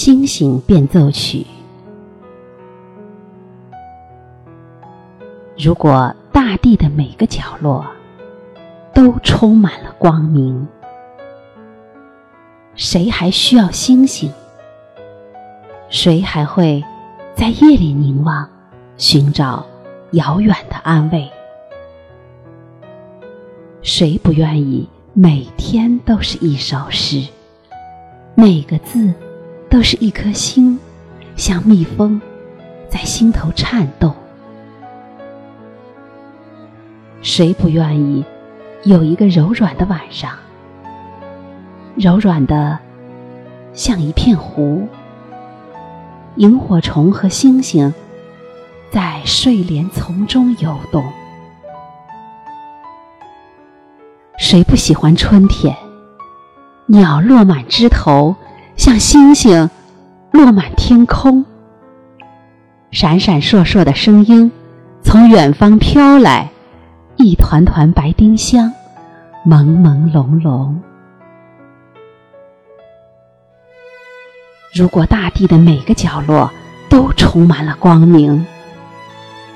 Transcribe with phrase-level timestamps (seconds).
[0.00, 1.44] 星星变奏曲。
[5.58, 7.84] 如果大地的每个角落
[8.94, 10.68] 都充满了光明，
[12.76, 14.30] 谁还需要星星？
[15.88, 16.80] 谁还会
[17.34, 18.48] 在夜里凝望，
[18.96, 19.66] 寻找
[20.12, 21.28] 遥远的安慰？
[23.82, 27.26] 谁不愿意每天都是一首诗，
[28.36, 29.12] 每个字
[29.70, 30.78] 都是一颗心，
[31.36, 32.20] 像蜜蜂
[32.88, 34.14] 在心头颤动？
[37.20, 38.24] 谁不愿意
[38.84, 40.32] 有一个柔软的晚上，
[41.96, 42.78] 柔软的
[43.74, 44.88] 像一片湖，
[46.36, 47.92] 萤火虫和星星
[48.90, 51.04] 在睡莲丛中游动？
[54.38, 55.76] 谁不喜欢春天？
[56.86, 58.34] 鸟落满枝头，
[58.78, 59.68] 像星星
[60.30, 61.44] 落满天空，
[62.92, 64.52] 闪闪烁烁的声音
[65.02, 66.48] 从远方飘来。
[67.16, 68.72] 一团团白丁香，
[69.44, 70.72] 朦朦胧胧。
[74.72, 76.48] 如果大地的每个角落
[76.88, 78.46] 都充满了光明，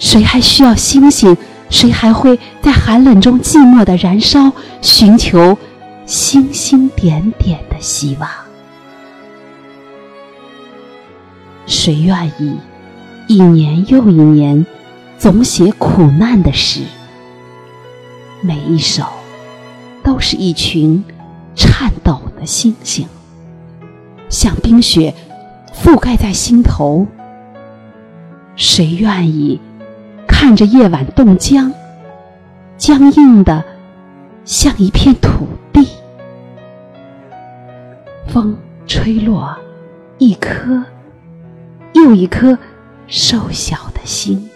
[0.00, 1.36] 谁还需要星星？
[1.70, 4.50] 谁还会在寒冷中寂寞的燃烧，
[4.80, 5.56] 寻求
[6.04, 8.28] 星星点点的希望？
[11.66, 12.58] 谁愿意
[13.26, 14.64] 一年又一年
[15.18, 16.82] 总写苦难的诗？
[18.42, 19.04] 每一首，
[20.02, 21.02] 都是一群
[21.54, 23.08] 颤抖的星星，
[24.28, 25.14] 像冰雪
[25.74, 27.06] 覆盖在心头。
[28.56, 29.58] 谁愿意
[30.28, 31.72] 看着夜晚冻僵，
[32.76, 33.64] 僵硬的
[34.44, 35.88] 像一片土地？
[38.28, 38.54] 风
[38.86, 39.56] 吹落
[40.18, 40.84] 一颗
[42.04, 42.58] 又一颗
[43.06, 44.50] 瘦小的心。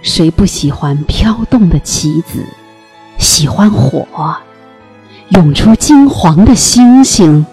[0.00, 2.42] 谁不喜欢飘动的棋子？
[3.18, 4.34] 喜欢火，
[5.28, 7.44] 涌出金黄的星星。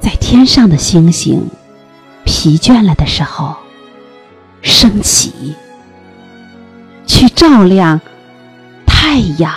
[0.00, 1.46] 在天上的星星
[2.24, 3.56] 疲倦了的时候，
[4.62, 5.54] 升起，
[7.06, 8.00] 去照亮
[8.86, 9.52] 太阳